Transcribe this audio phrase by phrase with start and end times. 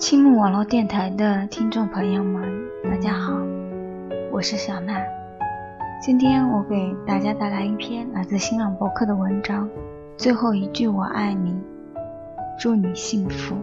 [0.00, 2.42] 青木网络电台的听众朋友们，
[2.82, 3.34] 大家好，
[4.32, 4.98] 我是小娜。
[6.02, 9.68] 今天我给大家带来一篇来自新浪博客的文章，
[10.16, 11.50] 《最后一句我爱你》，
[12.58, 13.54] 祝你幸福。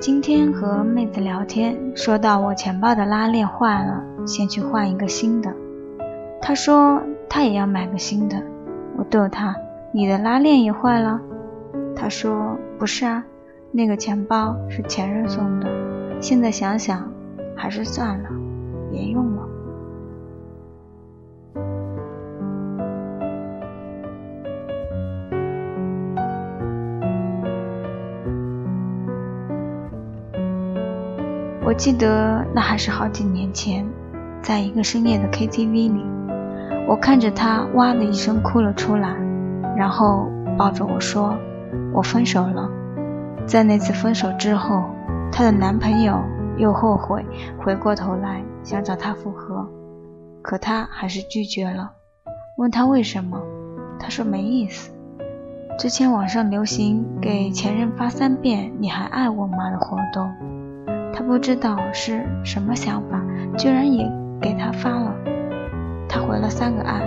[0.00, 5.52] 今天和妹子聊天，说到我钱包的拉链坏了，先去换一个新的。
[6.40, 8.40] 她说她也要买个新的。
[8.96, 9.56] 我逗她
[9.90, 11.20] ：“你的拉链也坏了？”
[11.96, 13.24] 她说：“不是啊，
[13.72, 15.68] 那个钱包是前任送的，
[16.20, 17.12] 现在想想，
[17.56, 18.28] 还是算了，
[18.92, 19.42] 别用了。”
[31.68, 33.86] 我记得那还是好几年前，
[34.40, 36.02] 在一个深夜的 KTV 里，
[36.88, 39.14] 我看着她哇的一声哭了出来，
[39.76, 41.36] 然后抱着我说
[41.92, 42.70] ：“我分手了。”
[43.44, 44.84] 在那次分手之后，
[45.30, 46.18] 她的男朋友
[46.56, 47.22] 又后悔，
[47.58, 49.68] 回过头来想找她复合，
[50.40, 51.90] 可她还是拒绝了。
[52.56, 53.38] 问她为什么，
[53.98, 54.90] 她说没意思。
[55.78, 60.32] 之前网上流行给前任发三遍“你还爱我吗”的活动。
[61.18, 63.20] 他不知道是什么想法，
[63.56, 64.08] 居然也
[64.40, 65.12] 给他发了。
[66.08, 67.02] 他回了三个爱，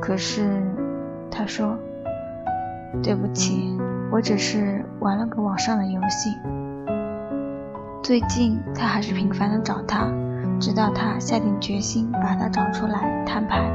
[0.00, 0.62] 可是
[1.30, 1.76] 他说
[3.04, 3.76] ：“对不起，
[4.10, 6.34] 我只是玩了个网上的游戏。”
[8.02, 10.10] 最近他还是频繁的找他，
[10.58, 13.70] 直到他下定决心把他找出来摊牌。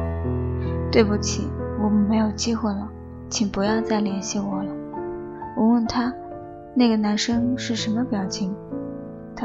[0.92, 1.48] 对不起，
[1.80, 2.90] 我们没有机会了，
[3.30, 4.72] 请不要再联系我了。
[5.56, 6.12] 我问他，
[6.74, 8.52] 那个男生是什么表情？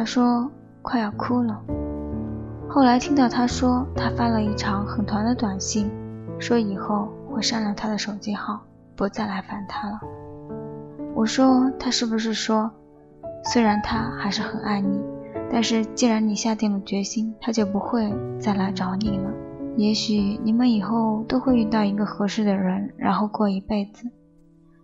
[0.00, 0.50] 他说
[0.80, 1.60] 快要哭了。
[2.66, 5.90] 后来听到他说他发了一长很长的短信，
[6.38, 8.62] 说以后会删了他的手机号，
[8.96, 10.00] 不再来烦他了。
[11.14, 12.70] 我说他是不是说，
[13.44, 15.04] 虽然他还是很爱你，
[15.52, 19.30] 但是既然你下定了决心，他就不会再来找你了。
[19.76, 24.08] 也许你们以后都会遇到一个合适的人，然后过一辈子。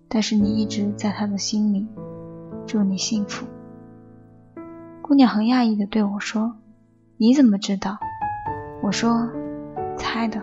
[0.08, 1.86] 但是你一直在他的心里，
[2.66, 3.46] 祝你幸福。
[5.06, 6.56] 姑娘很讶异的对我说
[7.16, 7.96] ：“你怎么知道？”
[8.82, 9.30] 我说
[9.96, 10.40] ：“猜的。”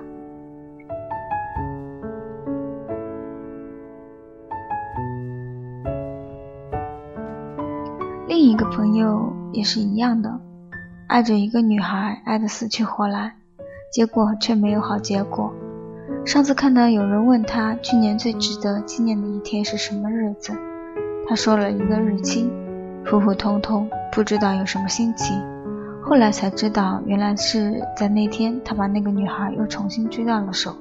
[8.25, 10.39] 另一个朋友也是一样的，
[11.07, 13.35] 爱着一个女孩，爱得死去活来，
[13.91, 15.53] 结果却没有好结果。
[16.25, 20.53] 上次看到有人问他去年最值得纪念的一天是什么日子，
[21.27, 22.49] 他说了一个日期。
[23.05, 25.33] 普普通通，不知道有什么新奇。
[26.01, 30.75] 后来才知道，原来是在那天，他把那个女孩又重新追到了手。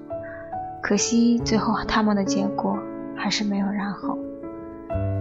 [0.81, 2.79] 可惜，最后他们的结果
[3.15, 4.19] 还是没有然后。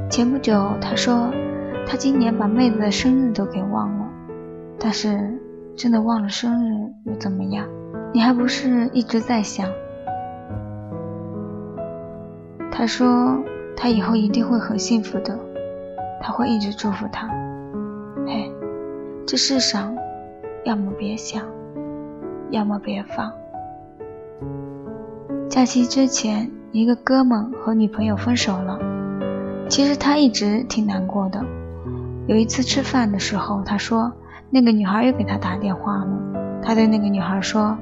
[0.09, 1.29] 前不久，他说
[1.85, 4.06] 他今年把妹子的生日都给忘了。
[4.79, 5.39] 但是，
[5.75, 7.68] 真的忘了生日又怎么样？
[8.13, 9.68] 你还不是一直在想？
[12.72, 13.38] 他说
[13.75, 15.38] 他以后一定会很幸福的。
[16.21, 17.27] 他会一直祝福他。
[18.25, 18.51] 嘿，
[19.25, 19.95] 这世上，
[20.63, 21.43] 要么别想，
[22.51, 23.31] 要么别放。
[25.49, 28.79] 假期之前，一个哥们和女朋友分手了。
[29.67, 31.43] 其实他一直挺难过的。
[32.27, 34.11] 有一次吃饭的时候，他说
[34.49, 36.07] 那个女孩又给他打电话了。
[36.61, 37.75] 他对那个女孩说：“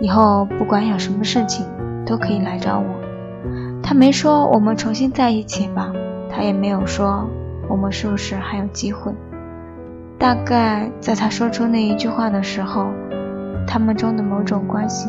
[0.00, 1.66] 以后不管有什么事情，
[2.06, 2.86] 都可以来找我。”
[3.82, 5.92] 他没说我们重新在一起吧，
[6.30, 7.28] 他也没有说。
[7.68, 9.12] 我们是不是还有机会？
[10.18, 12.86] 大概在他说出那一句话的时候，
[13.66, 15.08] 他们中的某种关系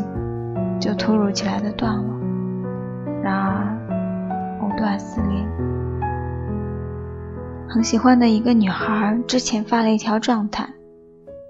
[0.79, 2.03] 就突如其来的断了。
[3.23, 3.77] 然而，
[4.61, 5.45] 藕断丝连。
[7.69, 10.67] 很喜欢的一个女孩之前发了一条状态，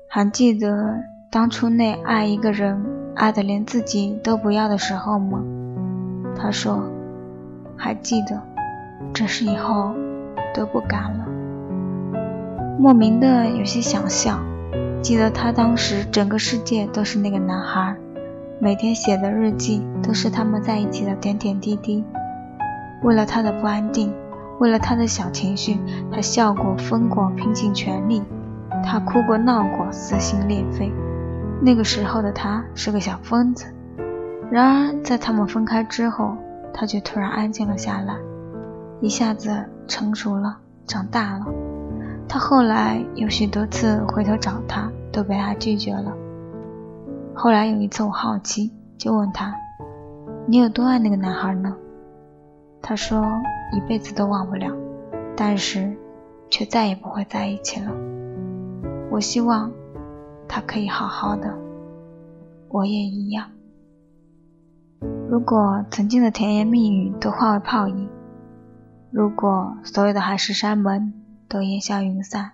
[0.09, 0.95] 还记得
[1.31, 2.83] 当初那爱一个人
[3.15, 5.41] 爱的连自己都不要的时候吗？
[6.35, 6.83] 她说，
[7.77, 8.41] 还记得，
[9.13, 9.95] 只是以后。
[10.55, 11.25] 都不敢了，
[12.79, 14.39] 莫名的有些想笑。
[15.01, 17.95] 记得他当时整个世界都是那个男孩，
[18.59, 22.03] 每天写的日记都是他们在一起的点点滴滴。
[23.03, 24.11] 为了他的不安定，
[24.59, 25.77] 为了他的小情绪，
[26.11, 28.21] 他笑过、疯过、拼尽全力；
[28.83, 30.91] 他哭过、闹过、撕心裂肺。
[31.61, 33.65] 那个时候的他是个小疯子。
[34.49, 36.35] 然而在他们分开之后，
[36.73, 38.15] 他却突然安静了下来，
[39.01, 40.57] 一下子成熟了，
[40.87, 41.45] 长大了。
[42.27, 46.11] 他后来有许多次回头找他，都被他拒绝了。
[47.33, 49.53] 后来有一次，我好奇，就问他
[50.47, 51.75] ：“你有多爱那个男孩呢？”
[52.81, 53.23] 他说
[53.73, 54.71] ：“一辈子都忘不了，
[55.35, 55.95] 但是
[56.49, 57.91] 却再也不会在一起了。”
[59.11, 59.71] 我希望
[60.47, 61.53] 他可以好好的，
[62.69, 63.49] 我也一样。
[65.29, 68.09] 如果曾经的甜言蜜语都化为泡影，
[69.15, 71.13] 如果所有的海誓山盟
[71.47, 72.51] 都烟消云散，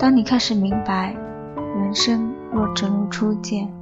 [0.00, 1.14] 当你开始明白，
[1.76, 3.72] 人生若只如初见，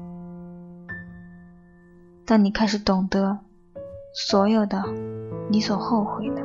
[2.27, 3.39] 当你开始懂得，
[4.13, 4.85] 所有的
[5.49, 6.43] 你所后悔的，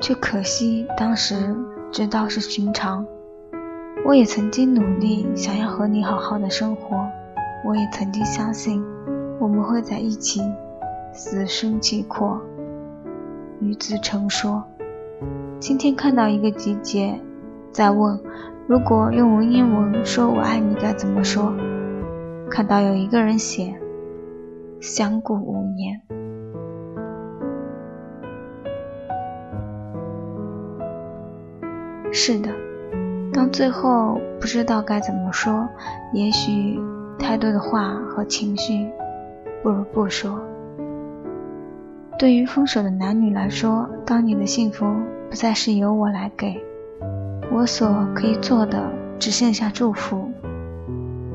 [0.00, 1.54] 却可惜当时
[1.92, 3.06] 知道是寻常。
[4.02, 7.06] 我也曾经努力想要和你好好的生活，
[7.64, 8.84] 我也曾经相信
[9.38, 10.40] 我们会在一起，
[11.12, 12.40] 死生契阔，
[13.60, 14.64] 与子成说。
[15.58, 17.18] 今天看到一个集结，
[17.72, 18.20] 在问。
[18.66, 21.54] 如果用文言文说我爱你该怎么说？
[22.50, 23.74] 看到有一个人写
[24.80, 26.00] “相顾无言”。
[32.12, 32.50] 是的，
[33.34, 35.68] 当最后不知道该怎么说，
[36.12, 36.80] 也许
[37.18, 38.88] 太多的话和情绪，
[39.60, 40.40] 不如不说。
[42.16, 44.86] 对于分手的男女来说，当你的幸福
[45.28, 46.62] 不再是由我来给。
[47.50, 48.88] 我所可以做的
[49.18, 50.30] 只剩下祝福，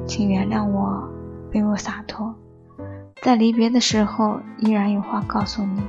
[0.08, 1.04] 请原谅我
[1.52, 2.34] 卑微洒脱，
[3.22, 5.82] 在离别的时候依然有话告诉你，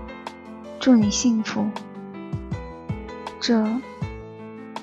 [0.80, 1.64] 祝你幸福，
[3.40, 3.64] 这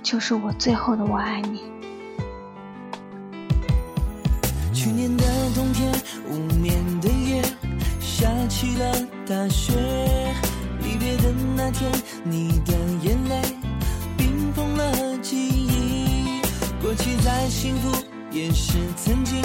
[0.10, 1.64] 就是我最后的我爱你。
[4.74, 5.92] 去年的冬天，
[6.30, 7.42] 无眠的夜，
[8.00, 8.96] 下起了
[9.28, 9.74] 大雪，
[10.80, 11.24] 离别的
[11.58, 11.92] 那天，
[12.24, 12.74] 你的
[13.04, 13.42] 眼泪
[14.16, 16.42] 冰封了记忆。
[16.82, 17.18] 过去。
[17.18, 17.92] 再幸福
[18.32, 19.42] 也是曾经，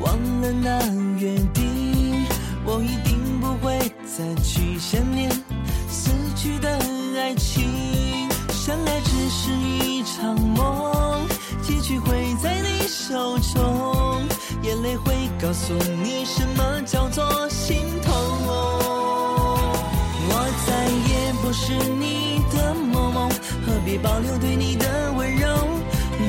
[0.00, 0.80] 忘了那
[1.20, 2.26] 约定，
[2.64, 5.30] 我一定不会再去想念
[5.88, 6.68] 死去的
[7.16, 7.62] 爱情。
[8.50, 9.83] 相爱只是一
[10.24, 11.28] 场梦，
[11.62, 14.26] 结局会在你手中，
[14.62, 18.10] 眼泪会告诉你什么叫做心痛。
[20.30, 20.32] 我
[20.66, 23.30] 再也不是你的梦梦，
[23.66, 25.46] 何必保留对你的温柔？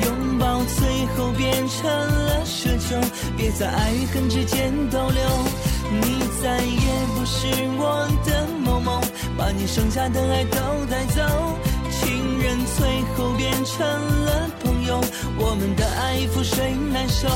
[0.04, 3.00] 拥抱最后变成了奢求，
[3.34, 5.22] 别在爱与恨之间逗留。
[6.02, 7.46] 你再也不是
[7.78, 9.00] 我的某某，
[9.38, 10.58] 把你剩下的爱都
[10.90, 11.22] 带走。
[12.64, 13.86] 最后变成
[14.24, 15.00] 了朋友，
[15.38, 17.28] 我们的爱覆水难收。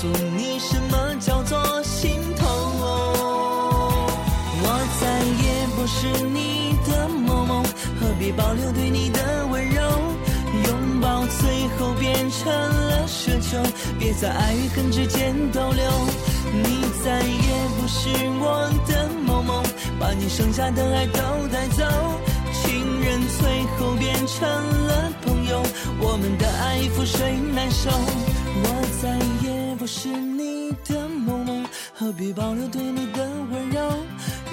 [0.00, 2.46] 诉你什么叫做心痛。
[4.60, 4.66] 我
[5.00, 5.04] 再
[5.44, 7.64] 也不是你的某某，
[7.98, 9.18] 何必保留对你的
[9.50, 9.82] 温柔？
[10.66, 13.58] 拥抱最后变成了奢求，
[13.98, 15.82] 别在爱与恨之间逗留。
[16.52, 16.64] 你
[17.04, 18.08] 再也不是
[18.40, 19.60] 我的某某，
[19.98, 21.20] 把你剩下的爱都
[21.52, 21.82] 带走。
[22.62, 23.42] 情人最
[23.76, 24.48] 后变成
[24.86, 24.87] 了，
[26.00, 27.90] 我们的爱覆水难收。
[28.60, 28.66] 我
[29.00, 31.62] 再也不是你的某某，
[31.94, 33.78] 何必保留对你的温柔？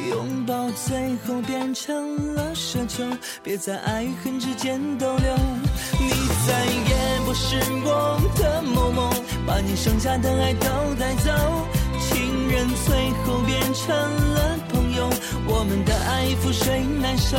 [0.10, 3.04] 拥抱最后变成了奢求，
[3.42, 5.36] 别在爱与恨之间逗留。
[6.00, 6.10] 你
[6.46, 9.10] 再也不是我的某某，
[9.48, 10.68] 把你剩下的爱都
[11.00, 11.32] 带走。
[12.08, 13.96] 情人最后变成
[14.36, 15.10] 了朋友，
[15.48, 17.36] 我们的爱覆水难收。